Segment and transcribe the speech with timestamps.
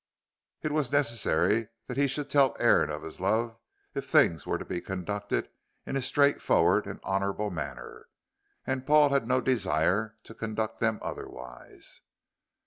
[0.63, 3.59] It was necessary that he should tell Aaron of his love
[3.93, 5.47] if things were to be conducted
[5.85, 8.07] in a straightforward and honorable manner.
[8.65, 12.01] And Paul had no desire to conduct them otherwise.